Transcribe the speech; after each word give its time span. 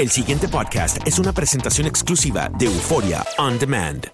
El 0.00 0.08
siguiente 0.08 0.48
podcast 0.48 0.96
es 1.06 1.18
una 1.18 1.30
presentación 1.30 1.86
exclusiva 1.86 2.48
de 2.58 2.64
Euforia 2.64 3.22
On 3.36 3.58
Demand. 3.58 4.06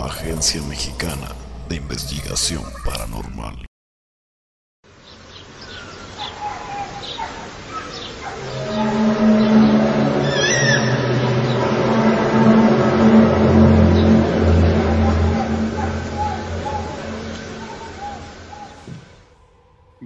Agencia 0.00 0.62
Mexicana 0.62 1.28
de 1.68 1.76
Investigación 1.76 2.64
Paranormal. 2.86 3.66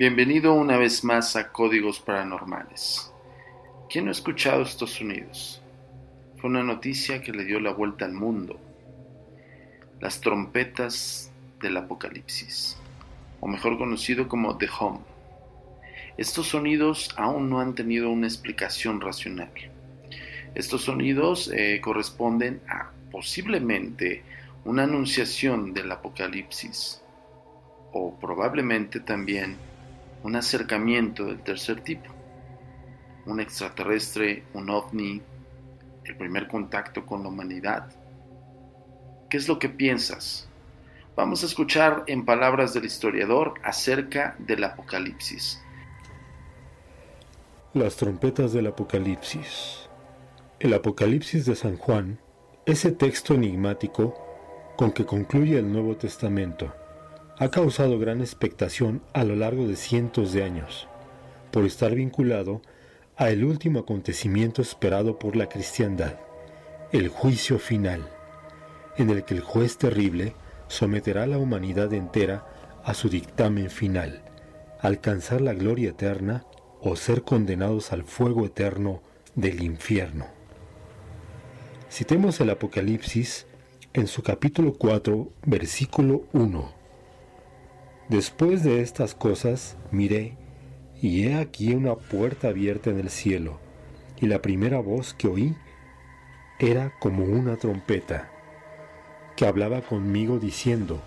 Bienvenido 0.08 0.54
una 0.54 0.76
vez 0.76 1.02
más 1.02 1.34
a 1.34 1.50
Códigos 1.50 1.98
Paranormales. 1.98 3.12
¿Quién 3.90 4.04
no 4.04 4.12
ha 4.12 4.12
escuchado 4.12 4.62
estos 4.62 4.92
sonidos? 4.92 5.60
Fue 6.36 6.48
una 6.48 6.62
noticia 6.62 7.20
que 7.20 7.32
le 7.32 7.44
dio 7.44 7.58
la 7.58 7.72
vuelta 7.72 8.04
al 8.04 8.12
mundo. 8.12 8.56
Las 9.98 10.20
trompetas 10.20 11.32
del 11.60 11.76
apocalipsis, 11.76 12.78
o 13.40 13.48
mejor 13.48 13.78
conocido 13.78 14.28
como 14.28 14.56
The 14.56 14.68
Home. 14.78 15.00
Estos 16.16 16.50
sonidos 16.50 17.12
aún 17.16 17.50
no 17.50 17.58
han 17.58 17.74
tenido 17.74 18.08
una 18.08 18.28
explicación 18.28 19.00
racional. 19.00 19.50
Estos 20.54 20.82
sonidos 20.82 21.50
eh, 21.52 21.80
corresponden 21.82 22.62
a 22.68 22.92
posiblemente 23.10 24.22
una 24.64 24.84
anunciación 24.84 25.74
del 25.74 25.90
apocalipsis, 25.90 27.02
o 27.90 28.16
probablemente 28.20 29.00
también 29.00 29.56
un 30.22 30.36
acercamiento 30.36 31.24
del 31.26 31.42
tercer 31.42 31.80
tipo, 31.80 32.10
un 33.26 33.40
extraterrestre, 33.40 34.44
un 34.54 34.70
ovni, 34.70 35.22
el 36.04 36.16
primer 36.16 36.48
contacto 36.48 37.04
con 37.04 37.22
la 37.22 37.28
humanidad. 37.28 37.88
¿Qué 39.28 39.36
es 39.36 39.48
lo 39.48 39.58
que 39.58 39.68
piensas? 39.68 40.48
Vamos 41.16 41.42
a 41.42 41.46
escuchar 41.46 42.04
en 42.06 42.24
palabras 42.24 42.74
del 42.74 42.84
historiador 42.84 43.54
acerca 43.62 44.36
del 44.38 44.64
Apocalipsis. 44.64 45.60
Las 47.74 47.96
trompetas 47.96 48.52
del 48.52 48.68
Apocalipsis. 48.68 49.88
El 50.60 50.74
Apocalipsis 50.74 51.44
de 51.46 51.56
San 51.56 51.76
Juan, 51.76 52.18
ese 52.64 52.92
texto 52.92 53.34
enigmático 53.34 54.14
con 54.76 54.92
que 54.92 55.06
concluye 55.06 55.58
el 55.58 55.72
Nuevo 55.72 55.96
Testamento, 55.96 56.72
ha 57.38 57.50
causado 57.50 57.98
gran 57.98 58.22
expectación 58.22 59.02
a 59.12 59.22
lo 59.22 59.36
largo 59.36 59.68
de 59.68 59.76
cientos 59.76 60.32
de 60.32 60.42
años, 60.42 60.88
por 61.50 61.66
estar 61.66 61.94
vinculado 61.94 62.62
a 63.16 63.28
el 63.28 63.44
último 63.44 63.80
acontecimiento 63.80 64.62
esperado 64.62 65.18
por 65.18 65.36
la 65.36 65.46
cristiandad, 65.46 66.14
el 66.92 67.08
juicio 67.08 67.58
final, 67.58 68.08
en 68.96 69.10
el 69.10 69.24
que 69.24 69.34
el 69.34 69.42
juez 69.42 69.76
terrible 69.76 70.34
someterá 70.68 71.24
a 71.24 71.26
la 71.26 71.36
humanidad 71.36 71.92
entera 71.92 72.46
a 72.84 72.94
su 72.94 73.10
dictamen 73.10 73.68
final, 73.68 74.22
alcanzar 74.80 75.42
la 75.42 75.52
gloria 75.52 75.90
eterna 75.90 76.46
o 76.80 76.96
ser 76.96 77.22
condenados 77.22 77.92
al 77.92 78.04
fuego 78.04 78.46
eterno 78.46 79.02
del 79.34 79.62
infierno. 79.62 80.26
Citemos 81.90 82.40
el 82.40 82.48
Apocalipsis 82.48 83.46
en 83.92 84.06
su 84.06 84.22
capítulo 84.22 84.72
4, 84.72 85.28
versículo 85.44 86.24
1 86.32 86.75
Después 88.08 88.62
de 88.62 88.82
estas 88.82 89.16
cosas 89.16 89.76
miré, 89.90 90.36
y 91.02 91.24
he 91.24 91.34
aquí 91.34 91.74
una 91.74 91.96
puerta 91.96 92.48
abierta 92.48 92.90
en 92.90 93.00
el 93.00 93.10
cielo, 93.10 93.58
y 94.20 94.26
la 94.26 94.40
primera 94.40 94.78
voz 94.78 95.12
que 95.12 95.26
oí 95.26 95.56
era 96.60 96.92
como 97.00 97.24
una 97.24 97.56
trompeta, 97.56 98.30
que 99.34 99.44
hablaba 99.44 99.82
conmigo 99.82 100.38
diciendo, 100.38 101.02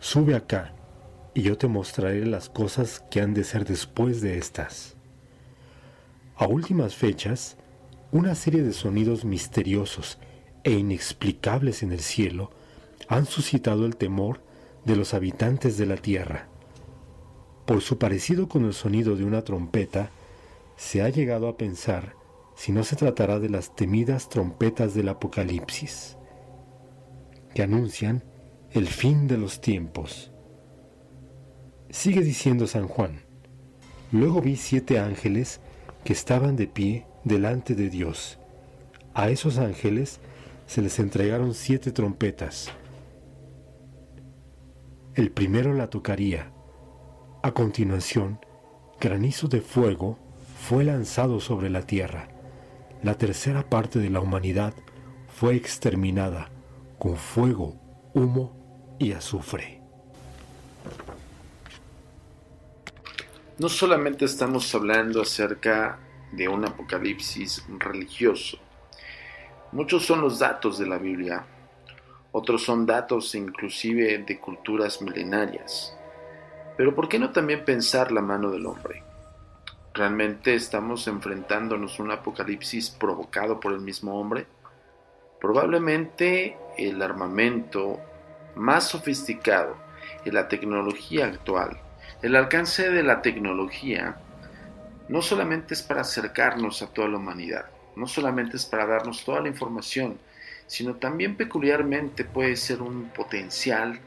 Sube 0.00 0.34
acá, 0.34 0.74
y 1.34 1.42
yo 1.42 1.58
te 1.58 1.68
mostraré 1.68 2.24
las 2.24 2.48
cosas 2.48 3.04
que 3.10 3.20
han 3.20 3.34
de 3.34 3.44
ser 3.44 3.66
después 3.66 4.22
de 4.22 4.38
estas. 4.38 4.96
A 6.36 6.46
últimas 6.46 6.96
fechas, 6.96 7.58
una 8.10 8.34
serie 8.34 8.62
de 8.62 8.72
sonidos 8.72 9.26
misteriosos 9.26 10.18
e 10.64 10.72
inexplicables 10.72 11.82
en 11.82 11.92
el 11.92 12.00
cielo 12.00 12.50
han 13.08 13.26
suscitado 13.26 13.84
el 13.84 13.96
temor 13.96 14.40
de 14.84 14.96
los 14.96 15.14
habitantes 15.14 15.76
de 15.76 15.86
la 15.86 15.96
tierra. 15.96 16.48
Por 17.66 17.80
su 17.80 17.98
parecido 17.98 18.48
con 18.48 18.64
el 18.64 18.74
sonido 18.74 19.16
de 19.16 19.24
una 19.24 19.42
trompeta, 19.42 20.10
se 20.76 21.02
ha 21.02 21.08
llegado 21.08 21.48
a 21.48 21.56
pensar 21.56 22.14
si 22.56 22.72
no 22.72 22.84
se 22.84 22.96
tratará 22.96 23.38
de 23.38 23.48
las 23.48 23.74
temidas 23.74 24.28
trompetas 24.28 24.94
del 24.94 25.08
Apocalipsis, 25.08 26.16
que 27.54 27.62
anuncian 27.62 28.24
el 28.70 28.88
fin 28.88 29.28
de 29.28 29.38
los 29.38 29.60
tiempos. 29.60 30.32
Sigue 31.90 32.22
diciendo 32.22 32.66
San 32.66 32.88
Juan, 32.88 33.20
luego 34.10 34.40
vi 34.40 34.56
siete 34.56 34.98
ángeles 34.98 35.60
que 36.04 36.12
estaban 36.12 36.56
de 36.56 36.66
pie 36.66 37.06
delante 37.24 37.74
de 37.74 37.90
Dios. 37.90 38.38
A 39.14 39.30
esos 39.30 39.58
ángeles 39.58 40.20
se 40.66 40.82
les 40.82 40.98
entregaron 40.98 41.54
siete 41.54 41.92
trompetas 41.92 42.72
el 45.14 45.30
primero 45.30 45.74
la 45.74 45.90
tocaría. 45.90 46.50
A 47.42 47.52
continuación, 47.52 48.40
granizo 48.98 49.46
de 49.46 49.60
fuego 49.60 50.18
fue 50.58 50.84
lanzado 50.84 51.38
sobre 51.40 51.68
la 51.68 51.82
tierra. 51.82 52.28
La 53.02 53.18
tercera 53.18 53.68
parte 53.68 53.98
de 53.98 54.08
la 54.08 54.20
humanidad 54.20 54.72
fue 55.28 55.54
exterminada 55.54 56.50
con 56.98 57.16
fuego, 57.16 57.76
humo 58.14 58.96
y 58.98 59.12
azufre. 59.12 59.82
No 63.58 63.68
solamente 63.68 64.24
estamos 64.24 64.74
hablando 64.74 65.20
acerca 65.20 65.98
de 66.32 66.48
un 66.48 66.64
apocalipsis 66.64 67.64
religioso, 67.78 68.56
muchos 69.72 70.06
son 70.06 70.22
los 70.22 70.38
datos 70.38 70.78
de 70.78 70.86
la 70.86 70.96
Biblia 70.96 71.44
otros 72.32 72.64
son 72.64 72.86
datos 72.86 73.34
inclusive 73.34 74.18
de 74.18 74.40
culturas 74.40 75.00
milenarias. 75.02 75.96
Pero 76.76 76.94
¿por 76.94 77.08
qué 77.08 77.18
no 77.18 77.30
también 77.30 77.64
pensar 77.64 78.10
la 78.10 78.22
mano 78.22 78.50
del 78.50 78.66
hombre? 78.66 79.02
¿Realmente 79.94 80.54
estamos 80.54 81.06
enfrentándonos 81.06 82.00
a 82.00 82.02
un 82.02 82.10
apocalipsis 82.10 82.88
provocado 82.88 83.60
por 83.60 83.74
el 83.74 83.80
mismo 83.80 84.18
hombre? 84.18 84.46
Probablemente 85.38 86.56
el 86.78 87.02
armamento 87.02 88.00
más 88.56 88.88
sofisticado 88.88 89.76
y 90.24 90.30
la 90.30 90.48
tecnología 90.48 91.26
actual, 91.26 91.78
el 92.22 92.36
alcance 92.36 92.90
de 92.90 93.02
la 93.02 93.20
tecnología, 93.20 94.16
no 95.08 95.20
solamente 95.20 95.74
es 95.74 95.82
para 95.82 96.00
acercarnos 96.00 96.80
a 96.80 96.86
toda 96.86 97.08
la 97.08 97.18
humanidad, 97.18 97.66
no 97.96 98.06
solamente 98.06 98.56
es 98.56 98.64
para 98.64 98.86
darnos 98.86 99.24
toda 99.24 99.40
la 99.40 99.48
información, 99.48 100.18
sino 100.72 100.96
también 100.96 101.36
peculiarmente 101.36 102.24
puede 102.24 102.56
ser 102.56 102.80
un 102.80 103.10
potencial 103.10 104.00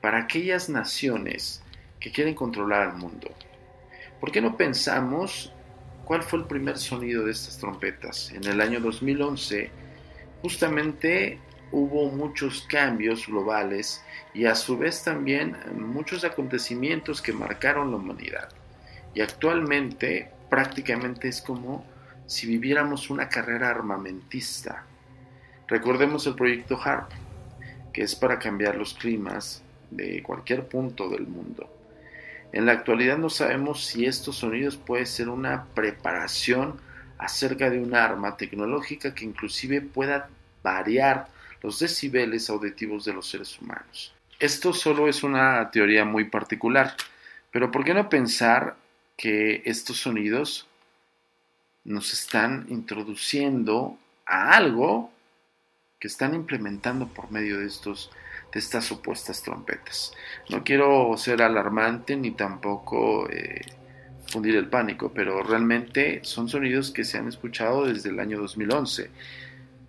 para 0.00 0.18
aquellas 0.18 0.68
naciones 0.68 1.60
que 1.98 2.12
quieren 2.12 2.36
controlar 2.36 2.82
al 2.82 2.96
mundo. 2.96 3.32
¿Por 4.20 4.30
qué 4.30 4.40
no 4.40 4.56
pensamos 4.56 5.52
cuál 6.04 6.22
fue 6.22 6.38
el 6.38 6.44
primer 6.44 6.78
sonido 6.78 7.24
de 7.24 7.32
estas 7.32 7.58
trompetas? 7.58 8.30
En 8.30 8.44
el 8.44 8.60
año 8.60 8.78
2011 8.78 9.72
justamente 10.40 11.40
hubo 11.72 12.08
muchos 12.12 12.64
cambios 12.70 13.26
globales 13.26 14.00
y 14.34 14.44
a 14.44 14.54
su 14.54 14.78
vez 14.78 15.02
también 15.02 15.56
muchos 15.76 16.22
acontecimientos 16.22 17.20
que 17.20 17.32
marcaron 17.32 17.90
la 17.90 17.96
humanidad. 17.96 18.50
Y 19.14 19.20
actualmente 19.20 20.30
prácticamente 20.48 21.26
es 21.26 21.42
como 21.42 21.84
si 22.26 22.46
viviéramos 22.46 23.10
una 23.10 23.28
carrera 23.28 23.70
armamentista 23.70 24.86
Recordemos 25.66 26.26
el 26.26 26.34
proyecto 26.34 26.78
HARP, 26.82 27.10
que 27.92 28.02
es 28.02 28.14
para 28.14 28.38
cambiar 28.38 28.76
los 28.76 28.94
climas 28.94 29.62
de 29.90 30.22
cualquier 30.22 30.66
punto 30.66 31.08
del 31.08 31.26
mundo. 31.26 31.70
En 32.52 32.66
la 32.66 32.72
actualidad 32.72 33.18
no 33.18 33.30
sabemos 33.30 33.84
si 33.84 34.04
estos 34.06 34.36
sonidos 34.36 34.76
pueden 34.76 35.06
ser 35.06 35.28
una 35.28 35.64
preparación 35.74 36.78
acerca 37.18 37.70
de 37.70 37.78
un 37.78 37.94
arma 37.94 38.36
tecnológica 38.36 39.14
que 39.14 39.24
inclusive 39.24 39.80
pueda 39.80 40.28
variar 40.62 41.28
los 41.62 41.78
decibeles 41.78 42.50
auditivos 42.50 43.04
de 43.04 43.14
los 43.14 43.28
seres 43.28 43.58
humanos. 43.60 44.14
Esto 44.38 44.72
solo 44.74 45.08
es 45.08 45.22
una 45.22 45.70
teoría 45.70 46.04
muy 46.04 46.24
particular, 46.24 46.94
pero 47.50 47.70
¿por 47.70 47.84
qué 47.84 47.94
no 47.94 48.08
pensar 48.08 48.76
que 49.16 49.62
estos 49.64 49.98
sonidos 49.98 50.66
nos 51.84 52.12
están 52.12 52.66
introduciendo 52.68 53.96
a 54.26 54.56
algo 54.56 55.13
que 56.04 56.08
están 56.08 56.34
implementando 56.34 57.08
por 57.08 57.30
medio 57.30 57.60
de 57.60 57.66
estos 57.66 58.10
de 58.52 58.60
estas 58.60 58.84
supuestas 58.84 59.42
trompetas. 59.42 60.12
No 60.50 60.62
quiero 60.62 61.16
ser 61.16 61.40
alarmante 61.40 62.14
ni 62.14 62.32
tampoco 62.32 63.26
eh, 63.30 63.62
fundir 64.26 64.54
el 64.56 64.68
pánico, 64.68 65.12
pero 65.14 65.42
realmente 65.42 66.20
son 66.22 66.50
sonidos 66.50 66.90
que 66.90 67.04
se 67.04 67.16
han 67.16 67.26
escuchado 67.26 67.86
desde 67.86 68.10
el 68.10 68.20
año 68.20 68.38
2011, 68.38 69.10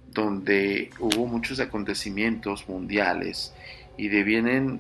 donde 0.10 0.90
hubo 1.00 1.28
muchos 1.28 1.60
acontecimientos 1.60 2.70
mundiales 2.70 3.54
y 3.98 4.08
devienen 4.08 4.80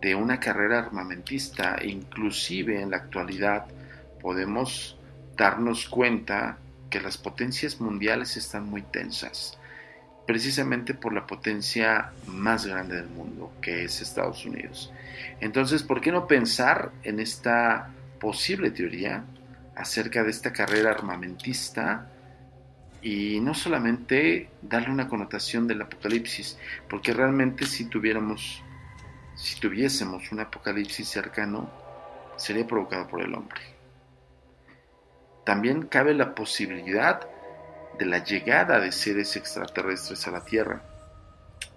de 0.00 0.16
una 0.16 0.40
carrera 0.40 0.80
armamentista, 0.80 1.76
inclusive 1.80 2.82
en 2.82 2.90
la 2.90 2.96
actualidad 2.96 3.66
podemos 4.20 4.98
darnos 5.36 5.88
cuenta 5.88 6.58
que 6.90 7.00
las 7.00 7.18
potencias 7.18 7.80
mundiales 7.80 8.36
están 8.36 8.68
muy 8.68 8.82
tensas, 8.82 9.60
precisamente 10.26 10.94
por 10.94 11.12
la 11.12 11.26
potencia 11.26 12.12
más 12.26 12.66
grande 12.66 12.96
del 12.96 13.08
mundo, 13.08 13.52
que 13.60 13.84
es 13.84 14.00
Estados 14.00 14.44
Unidos. 14.44 14.92
Entonces, 15.40 15.82
¿por 15.82 16.00
qué 16.00 16.12
no 16.12 16.26
pensar 16.26 16.92
en 17.02 17.20
esta 17.20 17.90
posible 18.20 18.70
teoría 18.70 19.24
acerca 19.74 20.22
de 20.22 20.30
esta 20.30 20.52
carrera 20.52 20.90
armamentista 20.90 22.08
y 23.02 23.40
no 23.40 23.52
solamente 23.52 24.48
darle 24.62 24.90
una 24.90 25.08
connotación 25.08 25.66
del 25.66 25.82
apocalipsis, 25.82 26.56
porque 26.88 27.12
realmente 27.12 27.66
si 27.66 27.86
tuviéramos, 27.86 28.62
si 29.34 29.58
tuviésemos 29.58 30.30
un 30.30 30.40
apocalipsis 30.40 31.08
cercano, 31.08 31.68
sería 32.36 32.66
provocado 32.66 33.08
por 33.08 33.22
el 33.22 33.34
hombre 33.34 33.60
también 35.44 35.82
cabe 35.82 36.14
la 36.14 36.34
posibilidad 36.34 37.26
de 38.02 38.08
la 38.08 38.24
llegada 38.24 38.80
de 38.80 38.90
seres 38.90 39.36
extraterrestres 39.36 40.26
a 40.26 40.32
la 40.32 40.44
Tierra. 40.44 40.82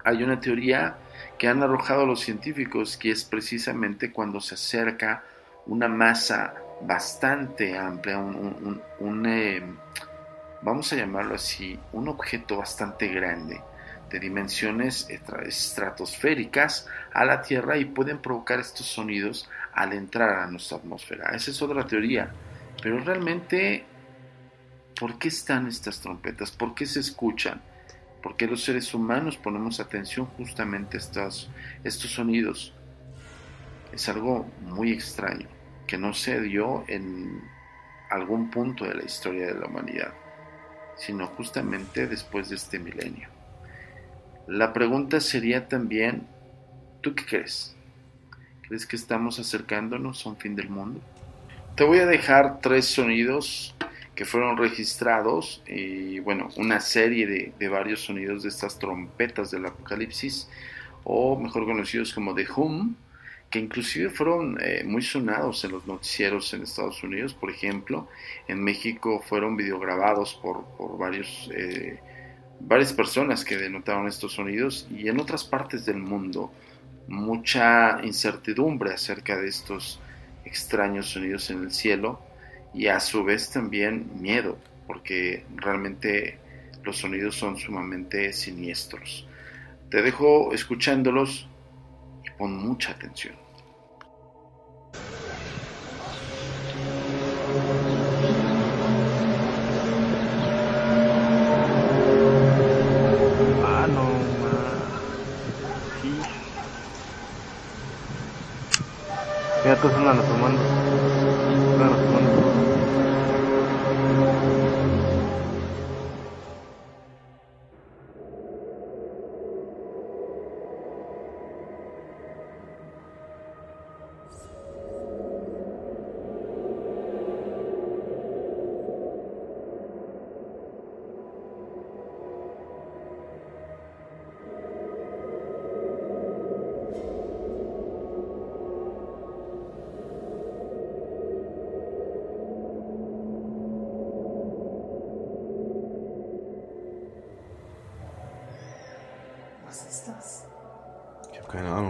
Hay 0.04 0.24
una 0.24 0.40
teoría 0.40 0.96
que 1.38 1.48
han 1.48 1.62
arrojado 1.62 2.08
los 2.08 2.22
científicos 2.22 2.98
que 2.98 3.12
es 3.12 3.24
precisamente 3.26 4.12
cuando 4.12 4.42
se 4.42 4.56
acerca 4.56 5.24
una 5.68 5.88
masa 5.88 6.56
bastante 6.82 7.78
amplia, 7.78 8.18
un, 8.18 9.26
eh, 9.28 9.62
vamos 10.64 10.92
a 10.94 10.96
llamarlo 10.96 11.36
así, 11.36 11.80
un 11.94 12.08
objeto 12.08 12.58
bastante 12.58 13.08
grande 13.08 13.62
de 14.10 14.20
dimensiones 14.20 15.08
estratosféricas 15.10 16.88
a 17.14 17.24
la 17.24 17.44
Tierra 17.44 17.78
y 17.78 17.86
pueden 17.86 18.18
provocar 18.18 18.60
estos 18.60 18.88
sonidos 18.88 19.48
al 19.74 19.94
entrar 19.94 20.40
a 20.40 20.48
nuestra 20.48 20.78
atmósfera. 20.78 21.36
Esa 21.36 21.52
es 21.52 21.62
otra 21.62 21.86
teoría 21.86 22.32
pero 22.82 23.00
realmente, 23.00 23.84
¿por 25.00 25.20
qué 25.20 25.28
están 25.28 25.68
estas 25.68 26.02
trompetas? 26.02 26.52
¿Por 26.52 26.74
qué 26.76 26.86
se 26.86 27.00
escuchan? 27.00 27.62
¿Por 28.24 28.38
qué 28.38 28.48
los 28.48 28.64
seres 28.64 28.94
humanos 28.94 29.38
ponemos 29.38 29.80
atención 29.80 30.26
justamente 30.38 30.98
a 30.98 31.00
estos, 31.00 31.50
estos 31.84 32.12
sonidos? 32.12 32.74
Es 33.94 34.10
algo 34.10 34.50
muy 34.62 34.92
extraño, 34.92 35.48
que 35.86 35.98
no 35.98 36.14
se 36.14 36.42
dio 36.42 36.84
en 36.88 37.42
algún 38.10 38.50
punto 38.50 38.86
de 38.86 38.96
la 38.96 39.04
historia 39.04 39.48
de 39.48 39.60
la 39.60 39.68
humanidad, 39.68 40.14
sino 40.98 41.28
justamente 41.28 42.08
después 42.08 42.50
de 42.50 42.56
este 42.56 42.80
milenio. 42.80 43.30
La 44.48 44.74
pregunta 44.74 45.20
sería 45.22 45.68
también, 45.68 46.28
¿tú 47.02 47.16
qué 47.16 47.26
crees? 47.26 47.76
¿Crees 48.68 48.86
que 48.86 48.96
estamos 48.96 49.40
acercándonos 49.40 50.26
a 50.26 50.30
un 50.30 50.38
fin 50.38 50.56
del 50.56 50.70
mundo? 50.70 51.02
Te 51.76 51.84
voy 51.84 52.00
a 52.00 52.06
dejar 52.06 52.60
tres 52.60 52.86
sonidos 52.86 53.76
que 54.16 54.24
fueron 54.24 54.56
registrados 54.58 55.62
y 55.68 56.20
bueno, 56.20 56.50
una 56.56 56.80
serie 56.80 57.28
de, 57.60 57.68
varios 57.68 58.02
sonidos 58.02 58.44
de 58.44 58.50
estas 58.50 58.80
trompetas 58.80 59.52
del 59.52 59.66
apocalipsis 59.66 60.50
o 61.04 61.38
mejor 61.38 61.66
conocidos 61.66 62.14
como 62.14 62.34
The 62.34 62.48
Hum, 62.56 62.96
que 63.50 63.60
inclusive 63.60 64.10
fueron 64.10 64.58
eh, 64.62 64.84
muy 64.86 65.02
sonados 65.02 65.64
en 65.66 65.74
los 65.74 65.86
noticieros 65.86 66.54
en 66.54 66.64
Estados 66.64 67.04
Unidos, 67.04 67.34
por 67.34 67.52
ejemplo, 67.52 68.08
en 68.48 68.64
México 68.64 69.22
fueron 69.22 69.58
videograbados 69.58 70.34
por, 70.34 70.64
por 70.78 70.98
varios, 70.98 71.50
eh, 71.54 72.00
varias 72.62 72.94
personas 72.94 73.44
que 73.44 73.58
denotaron 73.58 74.08
estos 74.08 74.34
sonidos 74.34 74.88
y 74.90 75.10
en 75.10 75.20
otras 75.20 75.44
partes 75.44 75.86
del 75.86 75.98
mundo 75.98 76.52
mucha 77.08 78.00
incertidumbre 78.04 78.94
acerca 78.94 79.38
de 79.38 79.50
estos 79.50 80.00
extraños 80.46 81.10
sonidos 81.10 81.50
en 81.52 81.64
el 81.64 81.72
cielo 81.72 82.22
y 82.76 82.88
a 82.88 83.00
su 83.00 83.24
vez 83.24 83.50
también 83.50 84.12
miedo, 84.22 84.58
porque 84.86 85.46
realmente 85.56 86.38
los 86.84 86.98
sonidos 86.98 87.36
son 87.36 87.58
sumamente 87.58 88.34
siniestros. 88.34 89.28
Te 89.90 90.02
dejo 90.02 90.54
escuchándolos 90.54 91.48
y 92.26 92.30
pon 92.38 92.58
mucha 92.58 92.92
atención. 92.92 93.46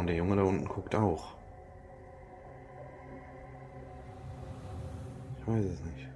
Ahnung, 0.06 0.08
der 0.08 0.16
Junge 0.16 0.36
da 0.36 0.44
unten 0.44 0.68
guckt 0.68 0.96
auch. 0.96 1.36
Ich 5.40 5.48
weiß 5.48 5.66
es 5.66 5.82
nicht. 5.82 6.10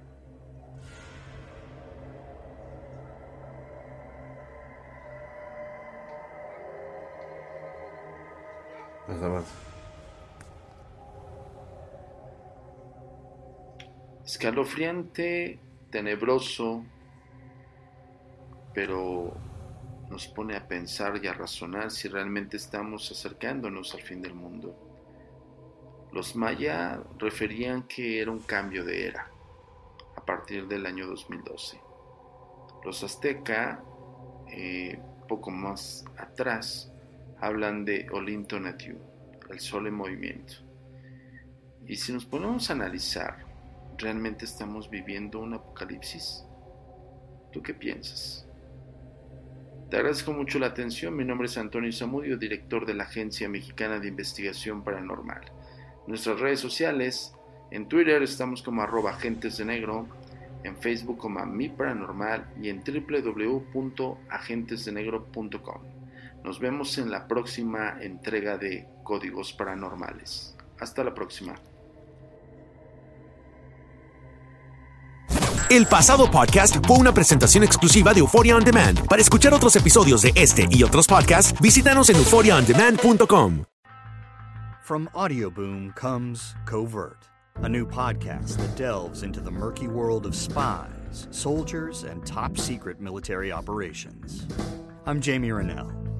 Ist 9.08 9.22
was? 9.22 9.44
Escalofriante, 14.24 15.58
tenebroso, 15.90 16.84
pero 18.72 19.32
nos 20.10 20.26
pone 20.26 20.56
a 20.56 20.66
pensar 20.66 21.20
y 21.22 21.28
a 21.28 21.32
razonar 21.32 21.90
si 21.92 22.08
realmente 22.08 22.56
estamos 22.56 23.10
acercándonos 23.12 23.94
al 23.94 24.02
fin 24.02 24.20
del 24.20 24.34
mundo. 24.34 24.76
Los 26.12 26.34
maya 26.34 27.00
referían 27.18 27.84
que 27.84 28.20
era 28.20 28.32
un 28.32 28.40
cambio 28.40 28.84
de 28.84 29.06
era 29.06 29.30
a 30.16 30.24
partir 30.24 30.66
del 30.66 30.84
año 30.84 31.06
2012. 31.06 31.80
Los 32.84 33.04
azteca, 33.04 33.84
eh, 34.48 35.00
poco 35.28 35.52
más 35.52 36.04
atrás, 36.16 36.92
hablan 37.38 37.84
de 37.84 38.08
Olinto 38.10 38.58
Natiu, 38.58 38.98
el 39.48 39.60
sol 39.60 39.86
en 39.86 39.94
movimiento. 39.94 40.54
Y 41.86 41.96
si 41.96 42.12
nos 42.12 42.26
ponemos 42.26 42.68
a 42.68 42.72
analizar, 42.72 43.46
¿realmente 43.96 44.44
estamos 44.44 44.90
viviendo 44.90 45.38
un 45.38 45.54
apocalipsis? 45.54 46.44
¿Tú 47.52 47.62
qué 47.62 47.74
piensas? 47.74 48.49
Te 49.90 49.96
agradezco 49.96 50.32
mucho 50.32 50.58
la 50.60 50.68
atención. 50.68 51.16
Mi 51.16 51.24
nombre 51.24 51.46
es 51.46 51.58
Antonio 51.58 51.92
Zamudio, 51.92 52.38
director 52.38 52.86
de 52.86 52.94
la 52.94 53.02
Agencia 53.04 53.48
Mexicana 53.48 53.98
de 53.98 54.06
Investigación 54.06 54.84
Paranormal. 54.84 55.40
Nuestras 56.06 56.38
redes 56.38 56.60
sociales, 56.60 57.34
en 57.72 57.88
Twitter 57.88 58.22
estamos 58.22 58.62
como 58.62 58.82
arroba 58.82 59.10
agentes 59.10 59.58
de 59.58 59.64
negro, 59.64 60.06
en 60.62 60.76
Facebook 60.76 61.18
como 61.18 61.44
Mi 61.44 61.70
Paranormal 61.70 62.52
y 62.62 62.68
en 62.68 62.84
www.agentesdenegro.com. 62.84 65.82
Nos 66.44 66.60
vemos 66.60 66.96
en 66.98 67.10
la 67.10 67.26
próxima 67.26 67.96
entrega 68.00 68.58
de 68.58 68.86
Códigos 69.02 69.52
Paranormales. 69.54 70.56
Hasta 70.78 71.02
la 71.02 71.14
próxima. 71.14 71.56
El 75.70 75.86
pasado 75.86 76.28
podcast 76.28 76.84
fue 76.84 76.96
una 76.98 77.14
presentación 77.14 77.62
exclusiva 77.62 78.12
de 78.12 78.18
Euphoria 78.18 78.56
On 78.56 78.64
Demand. 78.64 79.06
Para 79.06 79.22
escuchar 79.22 79.54
otros 79.54 79.76
episodios 79.76 80.20
de 80.22 80.32
este 80.34 80.66
y 80.68 80.82
otros 80.82 81.06
podcasts, 81.06 81.54
visítanos 81.60 82.10
en 82.10 82.16
euphoriaondemand.com. 82.16 83.62
From 84.82 85.08
Audioboom 85.14 85.94
comes 85.94 86.56
Covert, 86.66 87.28
a 87.62 87.68
new 87.68 87.86
podcast 87.86 88.56
that 88.56 88.76
delves 88.76 89.22
into 89.22 89.40
the 89.40 89.50
murky 89.52 89.86
world 89.86 90.26
of 90.26 90.34
spies, 90.34 91.28
soldiers, 91.30 92.02
and 92.02 92.26
top 92.26 92.58
secret 92.58 92.98
military 92.98 93.52
operations. 93.52 94.48
I'm 95.06 95.20
Jamie 95.20 95.52
Rennell, 95.52 95.92